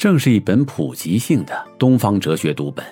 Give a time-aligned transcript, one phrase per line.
[0.00, 2.82] 正是一本普及性的东方哲学读本。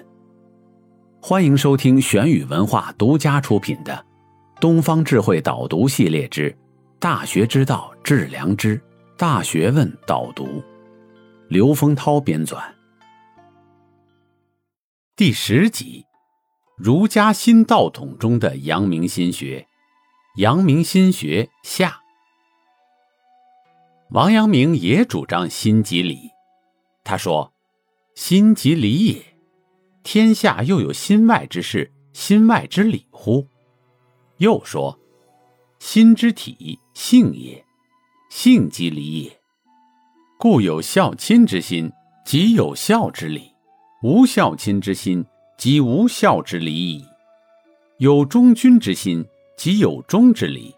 [1.23, 3.95] 欢迎收听玄宇文化独家出品的
[4.61, 6.55] 《东方智慧导读系列之
[6.99, 8.79] 大学之道致良知
[9.17, 10.45] 大学问导读》，
[11.49, 12.63] 刘丰涛编纂。
[15.17, 16.05] 第十集，
[16.77, 19.67] 儒家新道统中的阳明心学，
[20.37, 22.01] 阳明心学下。
[24.11, 26.19] 王阳明也主张心即理，
[27.09, 27.55] 他说
[28.15, 29.25] ：“心即理也，
[30.03, 33.47] 天下又有心外之事，心外之理乎？”
[34.37, 35.01] 又说
[35.81, 37.65] ：“心之体性也，
[38.29, 39.41] 性即理也。
[40.39, 41.91] 故有孝亲之心，
[42.27, 43.51] 即有孝之理。”
[44.05, 45.25] 无孝亲之心，
[45.57, 47.03] 即无孝之理矣；
[47.97, 49.25] 有忠君之心，
[49.57, 50.75] 即有忠之理；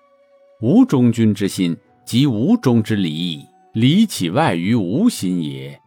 [0.61, 3.45] 无忠君之心，即无忠之理矣。
[3.73, 5.80] 理起外于无心也？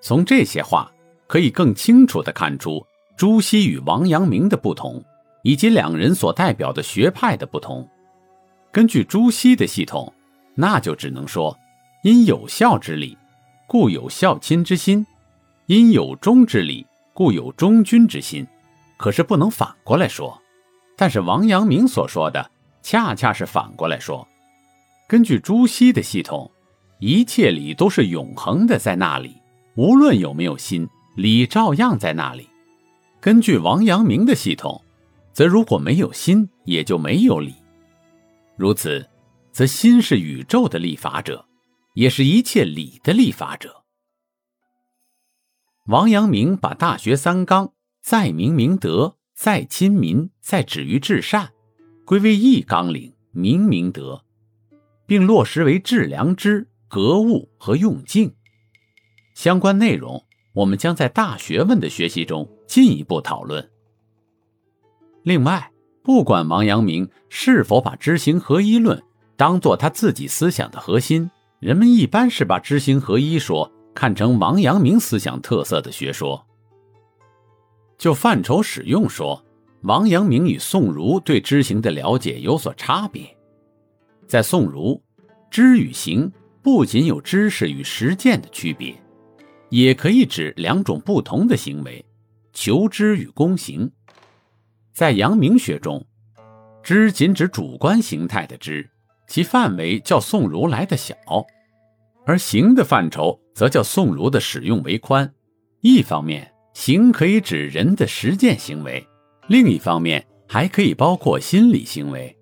[0.00, 0.90] 从这些话
[1.26, 2.84] 可以更清楚地看出
[3.16, 5.02] 朱熹与王阳明的不同，
[5.42, 7.88] 以及两人所代表的学派的不同。
[8.70, 10.12] 根据朱熹的系统，
[10.54, 11.56] 那就只能说：
[12.02, 13.16] 因有孝之理，
[13.66, 15.06] 故有孝亲之心。
[15.66, 18.46] 因有忠之理，故有忠君之心，
[18.96, 20.40] 可是不能反过来说。
[20.96, 22.50] 但是王阳明所说的，
[22.82, 24.26] 恰恰是反过来说。
[25.08, 26.48] 根据朱熹的系统，
[27.00, 29.42] 一切理都是永恒的，在那里，
[29.76, 32.48] 无论有没有心，理照样在那里。
[33.20, 34.82] 根据王阳明的系统，
[35.34, 37.54] 则如果没有心，也就没有理。
[38.56, 39.06] 如此，
[39.52, 41.44] 则心是宇宙的立法者，
[41.92, 43.84] 也是一切理的立法者。
[45.88, 51.52] 王阳明把《大学》三纲在明明德，在亲民，在止于至善，
[52.06, 54.24] 归为一纲领明明德，
[55.06, 58.35] 并落实为致良知、格物和用静。
[59.36, 60.24] 相关内容，
[60.54, 63.70] 我们将在大学问的学习中进一步讨论。
[65.24, 65.70] 另外，
[66.02, 69.00] 不管王阳明是否把知行合一论
[69.36, 71.30] 当做他自己思想的核心，
[71.60, 73.70] 人们一般是把知行合一说。
[73.94, 76.46] 看成王阳明思想特色的学说。
[77.98, 79.42] 就范畴使用说，
[79.82, 83.36] 王阳明与宋儒对知行的了解有所差别。
[84.26, 85.02] 在宋儒，
[85.50, 86.30] 知与行
[86.62, 88.94] 不仅有知识与实践的区别，
[89.70, 92.04] 也可以指两种不同的行为：
[92.52, 93.90] 求知与躬行。
[94.92, 96.04] 在阳明学中，
[96.82, 98.88] 知仅指主观形态的知，
[99.26, 101.14] 其范围较宋儒来的小。
[102.24, 105.32] 而行的范畴则较宋儒的使用为宽，
[105.80, 109.06] 一方面行可以指人的实践行为，
[109.48, 112.36] 另一方面还可以包括心理行为。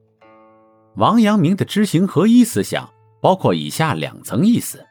[0.97, 2.89] 王阳明的知行合一思想
[3.21, 4.85] 包括以下两层意思：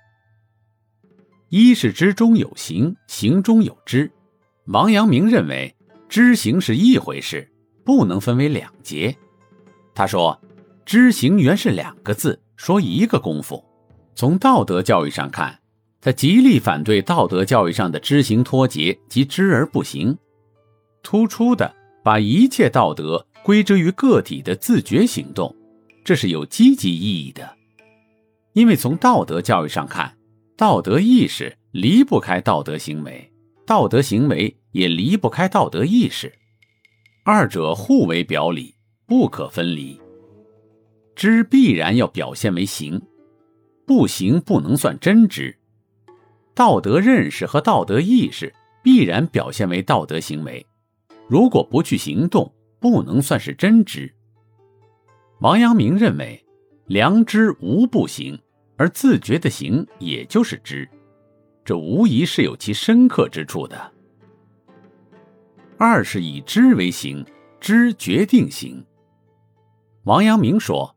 [1.55, 4.11] 一是知中有行，行中有知。
[4.65, 5.75] 王阳明认为
[6.09, 7.47] 知行是一回事，
[7.85, 9.15] 不能分为两节。
[9.93, 10.41] 他说，
[10.83, 13.63] 知行原是两个字，说一个功夫。
[14.15, 15.59] 从道德教育上看，
[16.01, 20.17] 他极力反对道德教育上的知行脱节及知而不行，
[21.03, 21.71] 突出的
[22.03, 25.55] 把一切道德归之于个体的自觉行动，
[26.03, 27.47] 这是有积极意义的。
[28.53, 30.17] 因为从道德教育上看，
[30.55, 33.31] 道德意识离不开道德行为，
[33.65, 36.31] 道德行为也离不开道德意识，
[37.25, 38.75] 二者互为表里，
[39.07, 39.99] 不可分离。
[41.15, 43.01] 知必然要表现为行。
[43.85, 45.57] 不行不能算真知，
[46.53, 50.65] 道德认识和道德意识必然表现为道德行为。
[51.27, 54.13] 如果不去行动，不能算是真知。
[55.41, 56.41] 王阳明认为，
[56.85, 58.39] 良知无不行，
[58.75, 60.89] 而自觉的行也就是知，
[61.63, 63.91] 这无疑是有其深刻之处的。
[65.77, 67.25] 二是以知为行，
[67.59, 68.85] 知决定行。
[70.03, 70.95] 王阳明说，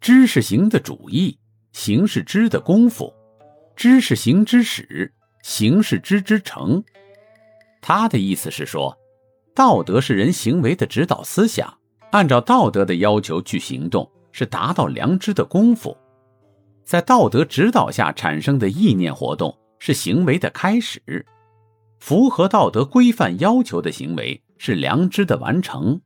[0.00, 1.38] 知是行的主意。
[1.72, 3.14] 行是知的功夫，
[3.76, 5.12] 知是行之始，
[5.42, 6.82] 行是知之成。
[7.80, 8.96] 他的意思是说，
[9.54, 11.78] 道德是人行为的指导思想，
[12.10, 15.96] 按照道德的要求去行动，是达到良知的功夫。
[16.88, 21.26] 在道德指导下产生的意念活动，是行为的开始，
[22.00, 26.00] 符合道德规范要求的行为是良知的完成。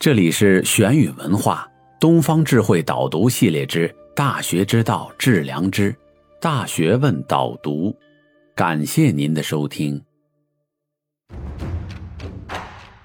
[0.00, 1.70] 这里是玄宇文化
[2.00, 5.92] 东方智慧导读系列之《大学之道，致良知》，
[6.40, 7.94] 大学问导读。
[8.54, 10.02] 感谢您的收听。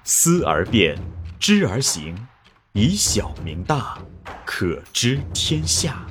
[0.04, 0.96] 思而变，
[1.38, 2.16] 知而行，
[2.72, 3.98] 以小明大，
[4.50, 6.06] 可知天下。